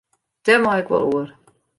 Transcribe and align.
Dêr 0.45 0.59
mei 0.63 0.79
ik 0.81 0.89
wol 0.91 1.05
oer. 1.11 1.29